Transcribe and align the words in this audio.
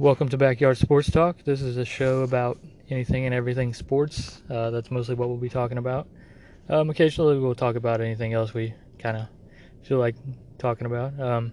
Welcome 0.00 0.30
to 0.30 0.38
Backyard 0.38 0.78
Sports 0.78 1.10
Talk. 1.10 1.44
This 1.44 1.60
is 1.60 1.76
a 1.76 1.84
show 1.84 2.22
about 2.22 2.58
anything 2.88 3.26
and 3.26 3.34
everything 3.34 3.74
sports. 3.74 4.40
Uh, 4.48 4.70
that's 4.70 4.90
mostly 4.90 5.14
what 5.14 5.28
we'll 5.28 5.36
be 5.36 5.50
talking 5.50 5.76
about. 5.76 6.08
Um, 6.70 6.88
occasionally, 6.88 7.38
we'll 7.38 7.54
talk 7.54 7.76
about 7.76 8.00
anything 8.00 8.32
else 8.32 8.54
we 8.54 8.72
kind 8.98 9.18
of 9.18 9.26
feel 9.82 9.98
like 9.98 10.16
talking 10.56 10.86
about. 10.86 11.20
Um, 11.20 11.52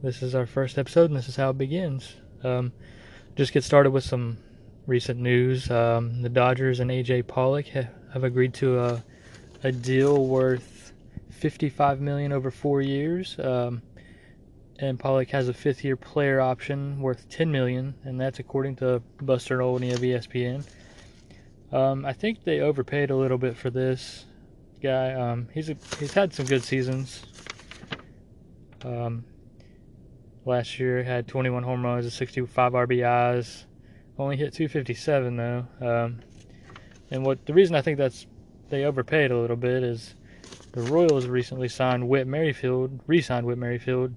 this 0.00 0.22
is 0.22 0.36
our 0.36 0.46
first 0.46 0.78
episode, 0.78 1.10
and 1.10 1.16
this 1.16 1.28
is 1.28 1.34
how 1.34 1.50
it 1.50 1.58
begins. 1.58 2.14
Um, 2.44 2.72
just 3.34 3.52
get 3.52 3.64
started 3.64 3.90
with 3.90 4.04
some 4.04 4.38
recent 4.86 5.18
news. 5.18 5.68
Um, 5.68 6.22
the 6.22 6.28
Dodgers 6.28 6.78
and 6.78 6.88
AJ 6.88 7.26
Pollock 7.26 7.66
have 7.66 8.22
agreed 8.22 8.54
to 8.54 8.78
a, 8.78 9.04
a 9.64 9.72
deal 9.72 10.24
worth 10.24 10.92
55 11.30 12.00
million 12.00 12.30
over 12.30 12.52
four 12.52 12.80
years. 12.80 13.36
Um, 13.40 13.82
and 14.78 14.98
Pollock 14.98 15.30
has 15.30 15.48
a 15.48 15.54
fifth-year 15.54 15.96
player 15.96 16.40
option 16.40 17.00
worth 17.00 17.28
10 17.28 17.50
million, 17.50 17.94
and 18.04 18.20
that's 18.20 18.38
according 18.38 18.76
to 18.76 19.02
Buster 19.22 19.62
Olney 19.62 19.92
of 19.92 20.00
ESPN. 20.00 20.66
Um, 21.72 22.04
I 22.04 22.12
think 22.12 22.44
they 22.44 22.60
overpaid 22.60 23.10
a 23.10 23.16
little 23.16 23.38
bit 23.38 23.56
for 23.56 23.70
this 23.70 24.26
guy. 24.82 25.12
Um, 25.14 25.48
he's 25.52 25.70
a, 25.70 25.76
he's 25.98 26.12
had 26.12 26.32
some 26.32 26.46
good 26.46 26.62
seasons. 26.62 27.22
Um, 28.84 29.24
last 30.44 30.78
year 30.78 31.02
had 31.02 31.26
21 31.26 31.62
home 31.62 31.84
runs, 31.84 32.12
65 32.12 32.72
RBIs, 32.72 33.64
only 34.18 34.36
hit 34.36 34.52
257 34.54 35.36
though. 35.36 35.66
Um, 35.80 36.20
and 37.10 37.24
what 37.24 37.44
the 37.46 37.54
reason 37.54 37.74
I 37.74 37.82
think 37.82 37.98
that's 37.98 38.26
they 38.68 38.84
overpaid 38.84 39.30
a 39.30 39.38
little 39.38 39.56
bit 39.56 39.82
is 39.82 40.14
the 40.72 40.82
Royals 40.82 41.26
recently 41.26 41.68
signed 41.68 42.08
Whit 42.08 42.26
Merrifield, 42.26 43.00
re-signed 43.06 43.46
Whit 43.46 43.58
Merrifield 43.58 44.14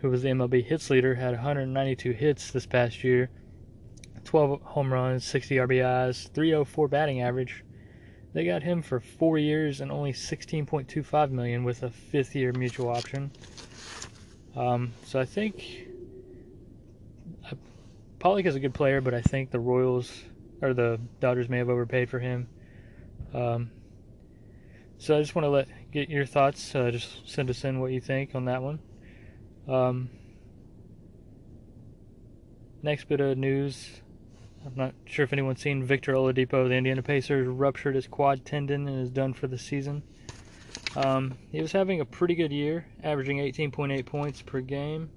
who 0.00 0.10
was 0.10 0.22
the 0.22 0.28
MLB 0.28 0.64
hits 0.64 0.90
leader, 0.90 1.14
had 1.14 1.32
192 1.32 2.12
hits 2.12 2.50
this 2.50 2.66
past 2.66 3.02
year, 3.02 3.30
12 4.24 4.62
home 4.62 4.92
runs, 4.92 5.24
60 5.24 5.56
RBIs, 5.56 6.30
304 6.32 6.88
batting 6.88 7.22
average. 7.22 7.64
They 8.32 8.44
got 8.44 8.62
him 8.62 8.82
for 8.82 9.00
four 9.00 9.38
years 9.38 9.80
and 9.80 9.90
only 9.90 10.12
16.25 10.12 11.30
million 11.30 11.64
with 11.64 11.82
a 11.82 11.90
fifth 11.90 12.36
year 12.36 12.52
mutual 12.52 12.90
option. 12.90 13.32
Um, 14.54 14.92
so 15.04 15.18
I 15.18 15.24
think 15.24 15.88
uh, 17.50 17.54
Pollock 18.18 18.46
is 18.46 18.54
a 18.54 18.60
good 18.60 18.74
player, 18.74 19.00
but 19.00 19.14
I 19.14 19.22
think 19.22 19.50
the 19.50 19.60
Royals 19.60 20.22
or 20.60 20.74
the 20.74 21.00
Dodgers 21.20 21.48
may 21.48 21.58
have 21.58 21.68
overpaid 21.68 22.10
for 22.10 22.18
him. 22.18 22.48
Um, 23.32 23.70
so 24.98 25.16
I 25.16 25.20
just 25.20 25.34
want 25.34 25.44
to 25.44 25.50
let 25.50 25.68
get 25.92 26.10
your 26.10 26.26
thoughts. 26.26 26.74
Uh, 26.74 26.90
just 26.90 27.28
send 27.28 27.48
us 27.50 27.64
in 27.64 27.80
what 27.80 27.92
you 27.92 28.00
think 28.00 28.34
on 28.34 28.46
that 28.46 28.62
one. 28.62 28.80
Um, 29.68 30.08
next 32.82 33.08
bit 33.08 33.20
of 33.20 33.36
news. 33.36 34.00
I'm 34.64 34.74
not 34.74 34.94
sure 35.04 35.24
if 35.24 35.32
anyone's 35.32 35.60
seen 35.60 35.84
Victor 35.84 36.14
Oladipo, 36.14 36.68
the 36.68 36.74
Indiana 36.74 37.02
Pacers, 37.02 37.46
ruptured 37.46 37.94
his 37.94 38.06
quad 38.06 38.44
tendon 38.44 38.88
and 38.88 39.02
is 39.02 39.10
done 39.10 39.34
for 39.34 39.46
the 39.46 39.58
season. 39.58 40.02
Um, 40.96 41.36
he 41.52 41.60
was 41.60 41.72
having 41.72 42.00
a 42.00 42.04
pretty 42.04 42.34
good 42.34 42.52
year, 42.52 42.86
averaging 43.02 43.38
18.8 43.38 44.04
points 44.06 44.42
per 44.42 44.60
game, 44.60 45.10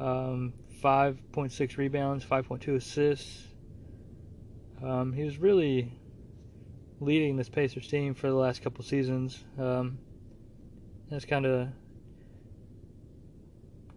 um, 0.00 0.54
5.6 0.82 1.76
rebounds, 1.76 2.24
5.2 2.24 2.76
assists. 2.76 3.46
Um, 4.82 5.12
he 5.12 5.24
was 5.24 5.38
really 5.38 5.92
leading 7.00 7.36
this 7.36 7.48
Pacers 7.48 7.86
team 7.86 8.14
for 8.14 8.28
the 8.28 8.34
last 8.34 8.62
couple 8.62 8.84
seasons. 8.84 9.44
Um, 9.58 9.98
that's 11.10 11.24
kind 11.24 11.46
of 11.46 11.68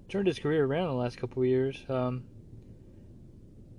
turned 0.10 0.28
his 0.28 0.40
career 0.40 0.66
around 0.66 0.84
in 0.84 0.90
the 0.90 0.96
last 0.96 1.18
couple 1.18 1.42
of 1.42 1.48
years. 1.48 1.78
Um, 1.88 2.24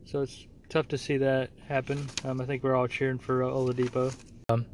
so 0.05 0.23
it's 0.23 0.47
tough 0.69 0.89
to 0.89 0.99
see 0.99 1.19
that 1.19 1.51
happen. 1.67 2.07
Um, 2.25 2.41
I 2.41 2.47
think 2.47 2.63
we're 2.63 2.77
all 2.77 2.87
cheering 2.87 3.19
for 3.19 3.43
uh, 3.43 3.49
Oladipo. 3.49 4.15
Um, 4.49 4.67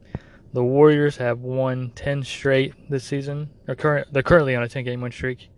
the 0.53 0.63
Warriors 0.63 1.17
have 1.17 1.41
won 1.41 1.91
10 1.95 2.23
straight 2.23 2.91
this 2.91 3.05
season. 3.05 3.51
They're, 3.65 3.75
current, 3.75 4.13
they're 4.13 4.23
currently 4.23 4.55
on 4.55 4.63
a 4.63 4.69
10 4.69 4.85
game 4.85 5.01
win 5.01 5.13
streak. 5.13 5.51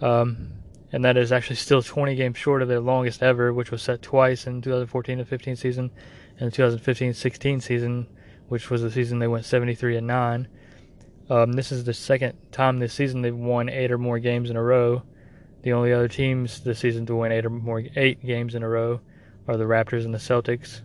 Um, 0.00 0.52
and 0.92 1.04
that 1.04 1.16
is 1.16 1.32
actually 1.32 1.56
still 1.56 1.82
20 1.82 2.14
games 2.14 2.38
short 2.38 2.62
of 2.62 2.68
their 2.68 2.80
longest 2.80 3.22
ever, 3.22 3.52
which 3.52 3.70
was 3.70 3.82
set 3.82 4.02
twice 4.02 4.46
in 4.46 4.62
2014 4.62 5.24
15 5.24 5.56
season 5.56 5.90
and 6.38 6.52
2015 6.52 7.14
16 7.14 7.60
season, 7.60 8.06
which 8.48 8.70
was 8.70 8.82
the 8.82 8.90
season 8.90 9.18
they 9.18 9.26
went 9.26 9.44
73 9.44 9.96
and 9.96 10.06
9. 10.06 10.48
Um, 11.30 11.52
this 11.52 11.72
is 11.72 11.84
the 11.84 11.94
second 11.94 12.38
time 12.52 12.78
this 12.78 12.94
season 12.94 13.22
they've 13.22 13.36
won 13.36 13.68
eight 13.68 13.92
or 13.92 13.98
more 13.98 14.18
games 14.18 14.50
in 14.50 14.56
a 14.56 14.62
row. 14.62 15.02
The 15.62 15.72
only 15.72 15.92
other 15.92 16.08
teams 16.08 16.60
this 16.60 16.78
season 16.78 17.04
to 17.06 17.16
win 17.16 17.32
eight 17.32 17.44
or 17.44 17.50
more 17.50 17.82
eight 17.96 18.24
games 18.24 18.54
in 18.54 18.62
a 18.62 18.68
row 18.68 19.00
are 19.46 19.56
the 19.56 19.64
Raptors 19.64 20.04
and 20.04 20.14
the 20.14 20.18
Celtics. 20.18 20.82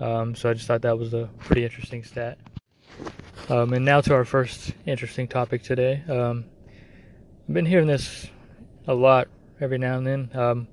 Um, 0.00 0.34
so 0.34 0.50
I 0.50 0.54
just 0.54 0.66
thought 0.66 0.82
that 0.82 0.98
was 0.98 1.14
a 1.14 1.28
pretty 1.38 1.64
interesting 1.64 2.02
stat. 2.02 2.38
Um, 3.48 3.72
and 3.72 3.84
now 3.84 4.00
to 4.00 4.14
our 4.14 4.24
first 4.24 4.72
interesting 4.86 5.28
topic 5.28 5.62
today. 5.62 6.02
Um, 6.08 6.46
I've 7.48 7.54
been 7.54 7.66
hearing 7.66 7.86
this 7.86 8.26
a 8.86 8.94
lot 8.94 9.28
every 9.60 9.78
now 9.78 9.98
and 9.98 10.06
then. 10.06 10.30
Um, 10.34 10.68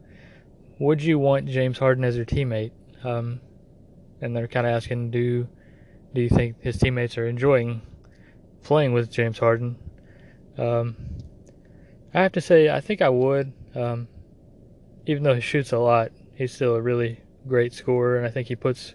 would 0.80 1.02
you 1.02 1.20
want 1.20 1.48
James 1.48 1.78
Harden 1.78 2.04
as 2.04 2.16
your 2.16 2.26
teammate? 2.26 2.72
Um, 3.04 3.42
and 4.22 4.36
they're 4.36 4.48
kind 4.48 4.66
of 4.66 4.74
asking, 4.74 5.12
do 5.12 5.48
do 6.14 6.22
you 6.22 6.30
think 6.30 6.62
his 6.62 6.78
teammates 6.78 7.18
are 7.18 7.28
enjoying 7.28 7.82
playing 8.68 8.92
with 8.92 9.10
James 9.10 9.40
Harden. 9.40 9.78
Um, 10.58 10.98
I 12.14 12.22
have 12.22 12.34
to 12.34 12.42
say, 12.42 12.70
I 12.70 12.82
think 12.82 13.02
I 13.02 13.08
would. 13.08 13.54
Um, 13.74 14.10
even 15.06 15.24
though 15.24 15.36
he 15.36 15.40
shoots 15.40 15.72
a 15.72 15.80
lot, 15.80 16.12
he's 16.36 16.52
still 16.52 16.76
a 16.76 16.82
really 16.82 17.22
great 17.48 17.72
scorer, 17.72 18.18
and 18.18 18.28
I 18.28 18.30
think 18.30 18.50
he 18.50 18.58
puts 18.58 18.94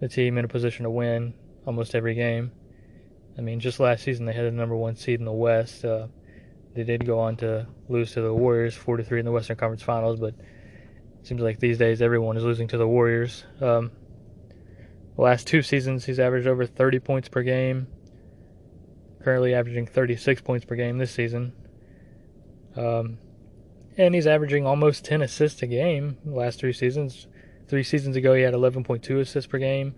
the 0.00 0.08
team 0.08 0.36
in 0.36 0.44
a 0.44 0.48
position 0.48 0.82
to 0.82 0.90
win 0.90 1.32
almost 1.64 1.94
every 1.94 2.16
game. 2.16 2.50
I 3.38 3.40
mean, 3.40 3.60
just 3.60 3.78
last 3.78 4.02
season 4.02 4.26
they 4.26 4.32
had 4.32 4.46
the 4.46 4.50
number 4.50 4.74
one 4.74 4.96
seed 4.96 5.20
in 5.20 5.26
the 5.26 5.32
West. 5.32 5.84
Uh, 5.84 6.08
they 6.74 6.82
did 6.82 7.06
go 7.06 7.20
on 7.20 7.36
to 7.36 7.68
lose 7.88 8.12
to 8.14 8.20
the 8.20 8.34
Warriors, 8.34 8.74
four 8.74 8.96
to 8.96 9.04
three 9.04 9.20
in 9.20 9.24
the 9.24 9.30
Western 9.30 9.56
Conference 9.56 9.82
Finals, 9.84 10.18
but 10.18 10.34
it 11.20 11.26
seems 11.26 11.40
like 11.40 11.60
these 11.60 11.78
days 11.78 12.02
everyone 12.02 12.36
is 12.36 12.42
losing 12.42 12.66
to 12.66 12.78
the 12.78 12.88
Warriors. 12.88 13.44
Um, 13.60 13.92
the 15.14 15.22
last 15.22 15.46
two 15.46 15.62
seasons, 15.62 16.04
he's 16.04 16.18
averaged 16.18 16.48
over 16.48 16.66
30 16.66 16.98
points 16.98 17.28
per 17.28 17.44
game, 17.44 17.86
currently 19.22 19.54
averaging 19.54 19.86
36 19.86 20.40
points 20.42 20.64
per 20.64 20.74
game 20.74 20.98
this 20.98 21.10
season. 21.10 21.52
Um, 22.76 23.18
and 23.96 24.14
he's 24.14 24.26
averaging 24.26 24.66
almost 24.66 25.04
10 25.04 25.22
assists 25.22 25.62
a 25.62 25.66
game 25.66 26.16
last 26.24 26.60
three 26.60 26.72
seasons. 26.72 27.26
Three 27.68 27.82
seasons 27.82 28.16
ago, 28.16 28.34
he 28.34 28.42
had 28.42 28.54
11.2 28.54 29.20
assists 29.20 29.48
per 29.48 29.58
game. 29.58 29.94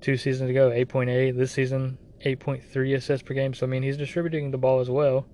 Two 0.00 0.16
seasons 0.16 0.50
ago, 0.50 0.70
8.8. 0.70 1.36
This 1.36 1.52
season, 1.52 1.98
8.3 2.24 2.94
assists 2.94 3.26
per 3.26 3.34
game. 3.34 3.54
So, 3.54 3.66
I 3.66 3.68
mean, 3.68 3.82
he's 3.82 3.96
distributing 3.96 4.50
the 4.50 4.58
ball 4.58 4.80
as 4.80 4.90
well. 4.90 5.26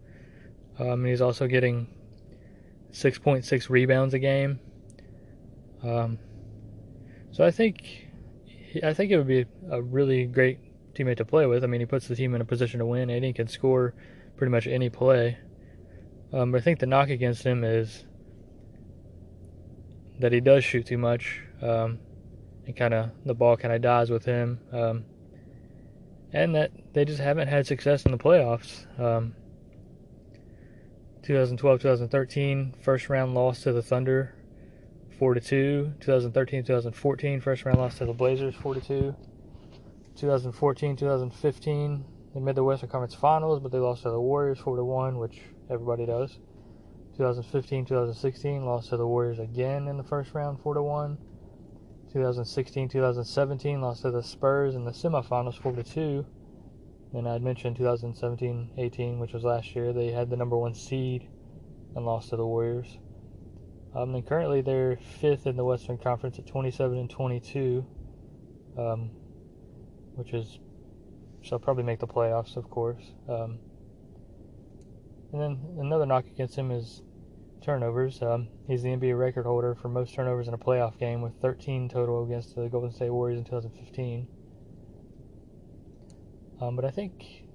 Um, 0.79 1.05
he's 1.05 1.21
also 1.21 1.47
getting 1.47 1.89
6.6 2.93 3.69
rebounds 3.69 4.15
a 4.15 4.19
game. 4.19 4.61
Um, 5.83 6.19
so 7.33 7.45
I 7.45 7.51
think 7.51 8.09
I 8.83 8.95
think 8.95 9.11
it 9.11 9.19
would 9.19 9.27
be 9.27 9.47
a 9.71 9.83
really 9.83 10.27
great 10.27 10.59
teammate 10.95 11.17
to 11.19 11.25
play 11.25 11.47
with. 11.47 11.65
I 11.65 11.67
mean, 11.67 11.81
he 11.81 11.87
puts 11.87 12.09
the 12.09 12.17
team 12.17 12.35
in 12.35 12.41
a 12.41 12.45
position 12.45 12.79
to 12.81 12.87
win, 12.87 13.11
and 13.11 13.25
he 13.25 13.33
can 13.33 13.49
score 13.49 13.95
pretty 14.37 14.51
much 14.51 14.67
any 14.67 14.91
play. 14.91 15.39
Um, 16.33 16.53
but 16.53 16.61
I 16.61 16.65
think 16.65 16.79
the 16.79 16.87
knock 16.87 17.11
against 17.11 17.43
him 17.43 17.63
is 17.65 18.05
that 20.21 20.33
he 20.33 20.41
does 20.41 20.65
shoot 20.65 20.87
too 20.87 20.99
much, 20.99 21.43
um, 21.61 21.99
and 22.67 22.77
kind 22.77 22.95
of 22.95 23.11
the 23.25 23.35
ball 23.35 23.57
kind 23.57 23.75
of 23.75 23.83
dies 23.83 24.11
with 24.11 24.25
him, 24.25 24.61
um, 24.73 25.05
and 26.33 26.55
that 26.55 26.71
they 26.95 27.05
just 27.05 27.21
haven't 27.21 27.49
had 27.49 27.67
success 27.67 28.05
in 28.05 28.13
the 28.13 28.19
playoffs. 28.19 28.87
2012-2013 31.23 32.53
um, 32.53 32.73
first 32.83 33.09
round 33.09 33.35
loss 33.35 33.63
to 33.63 33.73
the 33.73 33.83
Thunder, 33.83 34.35
four 35.19 35.35
to 35.35 35.41
two. 35.41 35.93
2013-2014 36.01 37.43
first 37.43 37.65
round 37.65 37.79
loss 37.79 37.99
to 37.99 38.07
the 38.07 38.13
Blazers, 38.13 38.55
four 38.55 38.75
to 38.75 38.81
two. 38.81 39.15
2014, 40.17 40.97
2015, 40.97 42.05
they 42.35 42.41
made 42.41 42.55
the 42.55 42.65
Western 42.65 42.89
Conference 42.89 43.15
Finals, 43.15 43.61
but 43.61 43.73
they 43.73 43.79
lost 43.79 44.03
to 44.03 44.11
the 44.11 44.21
Warriors 44.21 44.59
4 44.59 44.77
to 44.77 44.85
1, 44.85 45.19
which 45.19 45.41
everybody 45.71 46.07
does. 46.07 46.39
2015, 47.17 47.85
2016, 47.85 48.65
lost 48.65 48.89
to 48.91 48.97
the 48.97 49.07
Warriors 49.07 49.39
again 49.39 49.89
in 49.89 49.97
the 49.97 50.05
first 50.05 50.33
round 50.35 50.61
4 50.61 50.75
to 50.75 50.83
1. 50.83 51.19
2016, 52.13 52.89
2017, 52.89 53.81
lost 53.81 54.03
to 54.03 54.11
the 54.11 54.23
Spurs 54.23 54.75
in 54.75 54.85
the 54.85 54.93
semifinals 54.93 55.61
4 55.61 55.73
to 55.73 55.83
2. 55.83 56.27
And 57.15 57.29
I'd 57.29 57.43
mentioned 57.43 57.77
2017, 57.77 58.73
18, 58.79 59.19
which 59.19 59.35
was 59.35 59.45
last 59.45 59.75
year, 59.75 59.93
they 59.93 60.11
had 60.11 60.31
the 60.31 60.37
number 60.37 60.57
one 60.57 60.75
seed 60.75 61.29
and 61.95 62.07
lost 62.07 62.31
to 62.31 62.37
the 62.37 62.47
Warriors. 62.47 62.99
Um, 63.95 64.15
and 64.15 64.27
currently 64.27 64.63
they're 64.63 64.97
fifth 65.21 65.47
in 65.47 65.57
the 65.57 65.65
Western 65.65 65.99
Conference 65.99 66.39
at 66.39 66.47
27 66.47 66.97
and 66.97 67.11
22. 67.11 67.85
Um, 68.79 69.11
which 70.23 70.35
is 70.35 70.61
shall 71.41 71.59
probably 71.59 71.83
make 71.83 71.99
the 71.99 72.07
playoffs, 72.07 72.57
of 72.57 72.71
course. 72.71 73.03
Um, 73.29 73.59
and 75.33 75.41
then 75.41 75.59
another 75.81 76.07
knock 76.07 76.27
against 76.27 76.55
him 76.55 76.71
is 76.71 77.03
turnovers. 77.61 78.23
Um, 78.23 78.49
he's 78.69 78.83
the 78.83 78.91
NBA 78.91 79.19
record 79.19 79.45
holder 79.45 79.75
for 79.75 79.89
most 79.89 80.15
turnovers 80.15 80.47
in 80.47 80.55
a 80.55 80.59
playoff 80.59 80.97
game 80.99 81.21
with 81.23 81.33
13 81.41 81.89
total 81.89 82.25
against 82.25 82.55
the 82.55 82.69
Golden 82.69 82.93
State 82.93 83.11
Warriors 83.11 83.39
in 83.39 83.45
2015. 83.45 84.29
Um, 86.61 86.77
but 86.77 86.85
I 86.85 86.91
think 86.91 87.49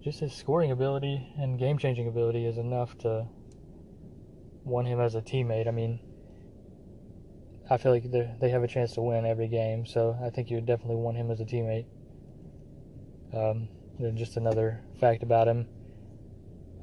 just 0.00 0.20
his 0.20 0.32
scoring 0.32 0.70
ability 0.70 1.32
and 1.36 1.58
game 1.58 1.78
changing 1.78 2.06
ability 2.06 2.46
is 2.46 2.58
enough 2.58 2.96
to 2.98 3.26
want 4.62 4.86
him 4.86 5.00
as 5.00 5.16
a 5.16 5.20
teammate. 5.20 5.66
I 5.66 5.72
mean, 5.72 5.98
I 7.68 7.78
feel 7.78 7.90
like 7.90 8.04
they 8.12 8.50
have 8.50 8.62
a 8.62 8.68
chance 8.68 8.92
to 8.92 9.02
win 9.02 9.26
every 9.26 9.48
game, 9.48 9.86
so 9.86 10.16
I 10.22 10.30
think 10.30 10.50
you 10.50 10.56
would 10.56 10.66
definitely 10.66 10.96
want 10.96 11.16
him 11.16 11.32
as 11.32 11.40
a 11.40 11.44
teammate. 11.44 11.86
Um, 13.34 13.68
then 13.98 14.16
just 14.16 14.36
another 14.36 14.82
fact 15.00 15.22
about 15.22 15.48
him. 15.48 15.66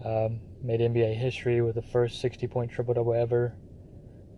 Um, 0.03 0.39
made 0.63 0.79
NBA 0.79 1.15
history 1.15 1.61
with 1.61 1.75
the 1.75 1.81
first 1.81 2.21
60 2.21 2.47
point 2.47 2.71
triple 2.71 2.93
double 2.93 3.13
ever, 3.13 3.55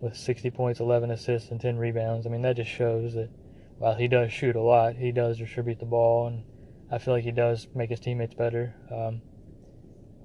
with 0.00 0.16
60 0.16 0.50
points, 0.50 0.80
11 0.80 1.10
assists, 1.10 1.50
and 1.50 1.60
10 1.60 1.76
rebounds. 1.78 2.26
I 2.26 2.30
mean, 2.30 2.42
that 2.42 2.56
just 2.56 2.70
shows 2.70 3.14
that 3.14 3.30
while 3.78 3.94
he 3.94 4.08
does 4.08 4.32
shoot 4.32 4.56
a 4.56 4.60
lot, 4.60 4.96
he 4.96 5.12
does 5.12 5.38
distribute 5.38 5.78
the 5.78 5.86
ball, 5.86 6.26
and 6.26 6.44
I 6.90 6.98
feel 6.98 7.14
like 7.14 7.24
he 7.24 7.32
does 7.32 7.66
make 7.74 7.90
his 7.90 8.00
teammates 8.00 8.34
better. 8.34 8.74
Um, 8.90 9.22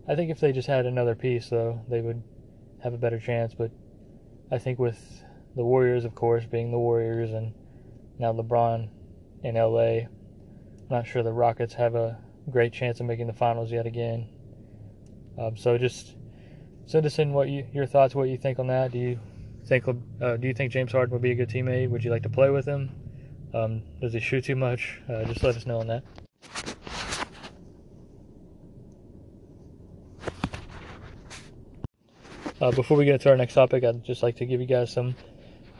I 0.08 0.16
think 0.16 0.32
if 0.32 0.40
they 0.40 0.52
just 0.52 0.68
had 0.68 0.86
another 0.86 1.16
piece, 1.16 1.50
though, 1.50 1.82
they 1.90 2.02
would 2.02 2.22
have 2.84 2.94
a 2.94 2.98
better 2.98 3.20
chance. 3.20 3.54
But 3.54 3.72
I 4.52 4.58
think 4.58 4.80
with 4.80 5.24
the 5.56 5.64
Warriors, 5.64 6.06
of 6.06 6.16
course, 6.16 6.46
being 6.46 6.72
the 6.72 6.80
Warriors, 6.80 7.32
and 7.32 7.54
now 8.18 8.34
LeBron 8.34 8.90
in 9.44 9.56
LA, 9.56 10.08
not 10.90 11.06
sure 11.06 11.24
the 11.24 11.32
Rockets 11.32 11.74
have 11.76 11.96
a 11.96 12.18
great 12.50 12.74
chance 12.74 13.00
of 13.00 13.06
making 13.06 13.28
the 13.28 13.34
finals 13.34 13.72
yet 13.72 13.86
again. 13.86 14.28
Um, 15.38 15.56
so 15.56 15.78
just 15.78 16.16
send 16.86 17.06
us 17.06 17.20
in 17.20 17.34
what 17.34 17.50
you, 17.50 17.66
your 17.74 17.86
thoughts, 17.86 18.16
what 18.16 18.30
you 18.30 18.38
think 18.38 18.60
on 18.60 18.68
that. 18.68 18.92
Do 18.92 18.98
you 18.98 19.20
think 19.66 19.88
uh, 19.88 20.38
do 20.38 20.48
you 20.48 20.54
think 20.54 20.72
James 20.72 20.92
Harden 20.92 21.14
would 21.14 21.22
be 21.22 21.32
a 21.32 21.36
good 21.36 21.50
teammate? 21.50 21.90
Would 21.90 22.04
you 22.04 22.12
like 22.12 22.24
to 22.24 22.30
play 22.30 22.50
with 22.50 22.66
him? 22.66 22.90
Um, 23.54 23.84
does 24.02 24.14
he 24.14 24.20
shoot 24.20 24.44
too 24.46 24.56
much? 24.56 25.00
Uh, 25.08 25.24
just 25.26 25.44
let 25.44 25.56
us 25.56 25.66
know 25.66 25.80
on 25.80 25.88
that. 25.88 26.04
Uh, 32.62 32.72
before 32.72 32.98
we 32.98 33.06
get 33.06 33.22
to 33.22 33.30
our 33.30 33.38
next 33.38 33.54
topic, 33.54 33.86
I'd 33.86 34.04
just 34.04 34.22
like 34.22 34.36
to 34.38 34.46
give 34.46 34.60
you 34.60 34.68
guys 34.68 34.92
some 34.92 35.16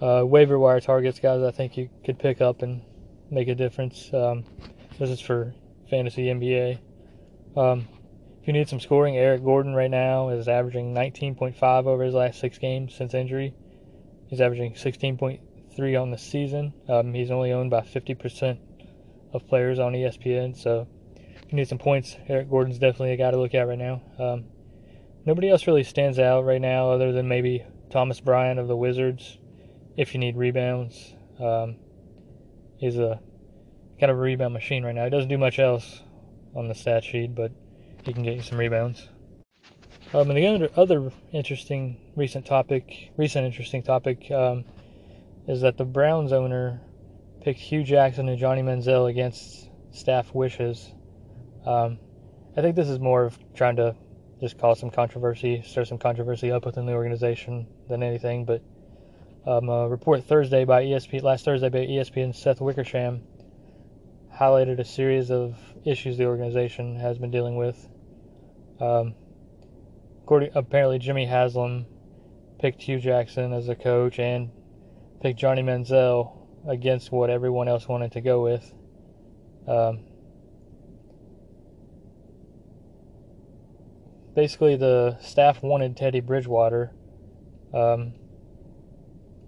uh, 0.02 0.24
waiver 0.26 0.58
wire 0.58 0.80
targets, 0.80 1.20
guys. 1.20 1.44
I 1.44 1.52
think 1.52 1.76
you 1.76 1.90
could 2.06 2.18
pick 2.18 2.40
up 2.40 2.62
and 2.62 2.82
make 3.30 3.50
a 3.50 3.56
difference. 3.56 4.10
Um, 4.14 4.46
this 5.00 5.10
is 5.10 5.22
for 5.22 5.54
fantasy 5.90 6.26
NBA. 6.26 6.78
Um, 7.56 7.88
if 8.42 8.48
you 8.48 8.54
need 8.54 8.68
some 8.68 8.82
scoring, 8.82 9.16
Eric 9.16 9.44
Gordon 9.44 9.74
right 9.74 9.90
now 9.90 10.30
is 10.30 10.48
averaging 10.48 10.94
19.5 10.94 11.88
over 11.88 12.04
his 12.04 12.14
last 12.14 12.40
six 12.40 12.58
games 12.58 12.94
since 12.94 13.14
injury. 13.14 13.54
He's 14.28 14.42
averaging 14.42 14.74
16.3 14.74 16.02
on 16.02 16.12
the 16.12 16.18
season. 16.18 16.74
Um, 16.90 17.14
he's 17.14 17.32
only 17.32 17.54
owned 17.54 17.72
by 17.72 17.82
50% 17.82 18.60
of 19.34 19.48
players 19.48 19.80
on 19.80 19.94
ESPN, 19.94 20.56
so 20.56 20.88
if 21.44 21.52
you 21.52 21.56
need 21.56 21.68
some 21.68 21.78
points, 21.78 22.18
Eric 22.28 22.50
Gordon's 22.50 22.78
definitely 22.78 23.14
a 23.14 23.18
guy 23.18 23.32
to 23.32 23.40
look 23.40 23.56
at 23.56 23.68
right 23.68 23.78
now. 23.78 24.02
Um, 24.20 24.46
nobody 25.26 25.50
else 25.50 25.66
really 25.66 25.84
stands 25.84 26.20
out 26.20 26.44
right 26.44 26.62
now 26.62 26.92
other 26.92 27.14
than 27.14 27.28
maybe 27.28 27.64
Thomas 27.90 28.20
Bryant 28.20 28.60
of 28.60 28.68
the 28.68 28.76
Wizards. 28.76 29.38
If 29.96 30.14
you 30.14 30.20
need 30.20 30.36
rebounds, 30.36 31.14
um, 31.40 31.78
he's 32.78 32.98
a 32.98 33.20
kind 34.00 34.12
of 34.12 34.18
a 34.18 34.22
rebound 34.22 34.54
machine 34.54 34.84
right 34.84 34.96
now. 34.96 35.04
He 35.04 35.10
doesn't 35.10 35.30
do 35.30 35.38
much 35.38 35.60
else 35.60 36.02
on 36.56 36.68
the 36.68 36.76
stat 36.76 37.04
sheet, 37.04 37.36
but 37.36 37.52
he 38.04 38.14
can 38.14 38.24
get 38.24 38.36
you 38.36 38.42
some 38.42 38.58
rebounds. 38.58 39.08
Um, 40.14 40.30
and 40.32 40.38
the 40.38 40.48
other, 40.48 40.70
other 40.76 41.12
interesting 41.32 41.98
recent 42.16 42.46
topic, 42.46 43.12
recent 43.18 43.46
interesting 43.46 43.84
topic, 43.84 44.32
um, 44.32 44.66
is 45.48 45.62
that 45.62 45.78
the 45.78 45.86
Browns 45.86 46.34
owner 46.34 46.82
picked 47.42 47.60
Hue 47.60 47.84
Jackson 47.84 48.28
and 48.30 48.40
Johnny 48.40 48.62
Manziel 48.62 49.10
against 49.10 49.70
staff 49.92 50.34
wishes. 50.34 50.92
Um, 51.66 52.00
I 52.58 52.62
think 52.62 52.76
this 52.76 52.90
is 52.90 53.00
more 53.00 53.26
of 53.26 53.38
trying 53.54 53.76
to 53.76 53.96
just 54.40 54.58
cause 54.58 54.80
some 54.80 54.90
controversy, 54.90 55.62
stir 55.66 55.86
some 55.86 55.98
controversy 55.98 56.52
up 56.52 56.66
within 56.66 56.86
the 56.86 56.94
organization 56.94 57.68
than 57.88 58.02
anything. 58.02 58.46
But 58.46 58.64
um, 59.46 59.70
a 59.70 59.88
report 59.88 60.24
Thursday 60.24 60.66
by 60.66 60.84
ESPN, 60.84 61.22
last 61.22 61.46
Thursday 61.46 61.70
by 61.70 61.80
ESPN, 61.80 62.34
Seth 62.36 62.62
Wickersham 62.62 63.22
highlighted 64.40 64.80
a 64.80 64.86
series 64.86 65.32
of 65.32 65.58
issues 65.86 66.18
the 66.18 66.26
organization 66.26 66.96
has 66.96 67.18
been 67.18 67.30
dealing 67.30 67.58
with. 67.58 67.90
Um, 68.80 69.16
according, 70.24 70.52
apparently, 70.56 70.98
Jimmy 70.98 71.26
Haslam 71.26 71.86
picked 72.60 72.82
Hue 72.84 73.00
Jackson 73.00 73.52
as 73.52 73.68
a 73.68 73.76
coach 73.76 74.18
and 74.18 74.50
picked 75.22 75.40
Johnny 75.40 75.62
Manziel 75.62 76.38
against 76.68 77.12
what 77.12 77.30
everyone 77.30 77.68
else 77.68 77.88
wanted 77.88 78.14
to 78.14 78.22
go 78.22 78.42
with. 78.42 78.74
Um, 79.68 80.06
basically, 84.36 84.78
the 84.78 85.18
staff 85.20 85.62
wanted 85.62 85.98
Teddy 85.98 86.22
Bridgewater, 86.22 86.94
um, 87.74 88.14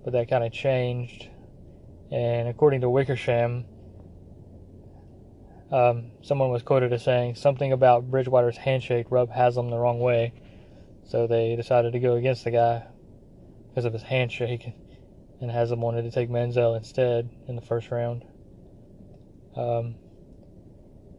but 0.03 0.11
that 0.11 0.29
kind 0.29 0.44
of 0.44 0.51
changed. 0.51 1.29
And 2.11 2.49
according 2.49 2.81
to 2.81 2.89
Wickersham, 2.89 3.65
um, 5.71 6.12
someone 6.21 6.50
was 6.50 6.63
quoted 6.63 6.91
as 6.94 7.03
saying 7.03 7.35
something 7.35 7.71
about 7.71 8.09
Bridgewater's 8.09 8.57
handshake 8.57 9.07
rubbed 9.09 9.31
Haslam 9.31 9.69
the 9.69 9.77
wrong 9.77 10.00
way, 10.00 10.33
so 11.03 11.27
they 11.27 11.56
decided 11.56 11.94
to 11.94 12.00
go 12.00 12.15
against 12.15 12.44
the 12.44 12.51
guy 12.51 12.83
because 13.69 13.85
of 13.85 13.94
his 13.94 14.03
handshake, 14.03 14.73
and 15.39 15.50
Haslam 15.50 15.81
wanted 15.81 16.03
to 16.03 16.12
take 16.12 16.29
Manziel 16.29 16.75
instead 16.75 17.29
in 17.47 17.56
the 17.56 17.62
first 17.62 17.89
round. 17.91 18.25
Um, 19.56 19.95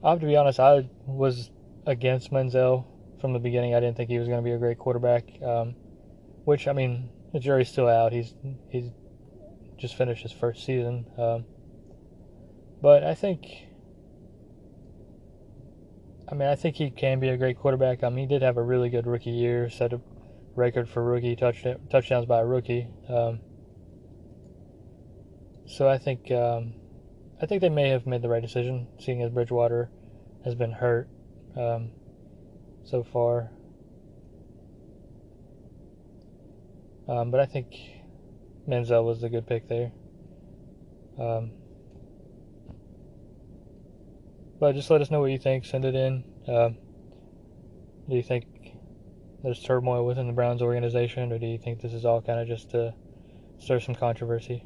I 0.04 0.10
have 0.10 0.20
to 0.20 0.26
be 0.26 0.37
honest, 0.37 0.60
I 0.60 0.88
was 1.06 1.50
against 1.87 2.31
Manziel 2.31 2.84
from 3.20 3.32
the 3.32 3.38
beginning. 3.38 3.75
I 3.75 3.81
didn't 3.81 3.96
think 3.96 4.10
he 4.10 4.19
was 4.19 4.28
going 4.28 4.40
to 4.40 4.44
be 4.44 4.52
a 4.52 4.58
great 4.58 4.78
quarterback. 4.78 5.25
Um, 5.43 5.75
which 6.44 6.69
I 6.69 6.72
mean, 6.72 7.08
the 7.32 7.40
jury's 7.40 7.69
still 7.69 7.88
out. 7.88 8.12
He's 8.12 8.34
he's 8.70 8.90
just 9.78 9.96
finished 9.96 10.22
his 10.22 10.32
first 10.32 10.64
season, 10.64 11.06
um, 11.19 11.44
but 12.81 13.04
I 13.04 13.14
think 13.14 13.46
I 16.32 16.34
mean, 16.34 16.49
I 16.49 16.55
think 16.55 16.76
he 16.76 16.88
can 16.88 17.20
be 17.20 17.29
a 17.29 17.37
great 17.37 17.59
quarterback. 17.59 18.02
I 18.02 18.09
mean, 18.09 18.26
he 18.26 18.35
did 18.35 18.40
have 18.40 18.56
a 18.56 18.62
really 18.62 18.88
good 18.88 19.06
rookie 19.06 19.28
year, 19.28 19.68
set 19.68 19.92
a 19.92 20.00
record 20.56 20.88
for 20.88 21.04
rookie 21.04 21.37
touch, 21.37 21.66
touchdowns 21.90 22.25
by 22.25 22.40
a 22.40 22.47
rookie. 22.47 22.88
Um, 23.06 23.40
so 25.66 25.87
I 25.90 25.99
think 25.99 26.30
um, 26.30 26.73
I 27.42 27.45
think 27.45 27.61
they 27.61 27.68
may 27.68 27.90
have 27.90 28.06
made 28.06 28.23
the 28.23 28.30
right 28.30 28.40
decision, 28.40 28.88
seeing 28.99 29.21
as 29.21 29.30
Bridgewater 29.30 29.90
has 30.42 30.54
been 30.54 30.73
hurt 30.73 31.11
um, 31.54 31.90
so 32.83 33.04
far. 33.04 33.50
Um, 37.11 37.30
but 37.30 37.40
I 37.40 37.45
think 37.45 37.75
Manziel 38.66 39.04
was 39.04 39.23
a 39.23 39.28
good 39.28 39.47
pick 39.47 39.68
there. 39.68 39.92
Um, 41.21 41.50
but 44.59 44.75
just 44.75 44.88
let 44.88 45.02
us 45.02 45.11
know 45.11 45.21
what 45.21 45.30
you 45.30 45.38
think. 45.38 45.66
Send 45.66 45.85
it 45.85 45.95
in. 45.95 46.31
Uh, 46.49 46.70
do 48.08 48.16
you 48.16 48.22
think 48.22 48.46
there's 49.42 49.62
turmoil 49.62 50.04
within 50.04 50.26
the 50.26 50.32
Browns 50.32 50.62
organization, 50.62 51.32
or 51.32 51.38
do 51.38 51.46
you 51.46 51.58
think 51.58 51.80
this 51.80 51.92
is 51.92 52.04
all 52.04 52.20
kind 52.20 52.40
of 52.40 52.49
just 52.49 52.70
to 52.70 52.94
stir 53.58 53.80
some 53.80 53.94
controversy? 53.94 54.64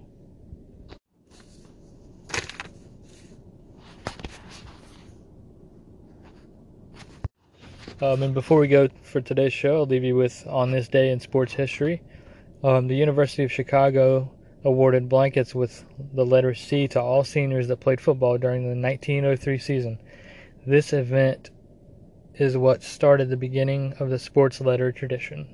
Um, 8.02 8.22
and 8.22 8.34
before 8.34 8.58
we 8.58 8.68
go 8.68 8.88
for 9.02 9.22
today's 9.22 9.54
show, 9.54 9.76
I'll 9.76 9.86
leave 9.86 10.04
you 10.04 10.16
with 10.16 10.46
on 10.46 10.70
this 10.70 10.86
day 10.86 11.10
in 11.10 11.20
sports 11.20 11.54
history. 11.54 12.02
Um, 12.62 12.88
the 12.88 12.96
University 12.96 13.42
of 13.44 13.52
Chicago 13.52 14.30
awarded 14.64 15.08
blankets 15.08 15.54
with 15.54 15.84
the 16.12 16.24
letter 16.24 16.54
C 16.54 16.88
to 16.88 17.00
all 17.00 17.24
seniors 17.24 17.68
that 17.68 17.78
played 17.78 18.00
football 18.00 18.36
during 18.36 18.62
the 18.62 18.80
1903 18.80 19.58
season. 19.58 19.98
This 20.66 20.92
event 20.92 21.50
is 22.38 22.56
what 22.56 22.82
started 22.82 23.28
the 23.28 23.36
beginning 23.36 23.94
of 23.98 24.10
the 24.10 24.18
sports 24.18 24.60
letter 24.60 24.92
tradition. 24.92 25.48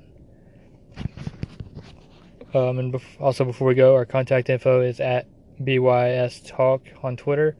Um, 2.53 2.77
and 2.79 2.93
bef- 2.93 3.19
also, 3.19 3.45
before 3.45 3.67
we 3.67 3.75
go, 3.75 3.95
our 3.95 4.05
contact 4.05 4.49
info 4.49 4.81
is 4.81 4.99
at 4.99 5.25
BYS 5.61 6.45
Talk 6.45 6.81
on 7.01 7.17
Twitter. 7.17 7.55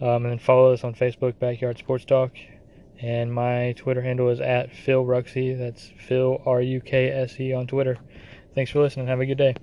Um, 0.00 0.26
and 0.26 0.40
follow 0.40 0.72
us 0.72 0.84
on 0.84 0.94
Facebook, 0.94 1.38
Backyard 1.38 1.78
Sports 1.78 2.04
Talk. 2.04 2.32
And 3.00 3.32
my 3.32 3.72
Twitter 3.76 4.02
handle 4.02 4.28
is 4.28 4.40
at 4.40 4.74
Phil 4.74 5.04
Ruksey. 5.04 5.58
That's 5.58 5.90
Phil 5.98 6.42
R 6.44 6.60
U 6.60 6.80
K 6.80 7.10
S 7.10 7.38
E 7.40 7.52
on 7.52 7.66
Twitter. 7.66 7.96
Thanks 8.54 8.70
for 8.70 8.80
listening. 8.80 9.06
Have 9.06 9.20
a 9.20 9.26
good 9.26 9.38
day. 9.38 9.54